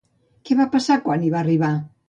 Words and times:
Què 0.49 0.57
va 0.61 0.65
passar 0.77 0.97
quan 1.05 1.27
hi 1.27 1.31
van 1.37 1.43
arribar? 1.49 1.73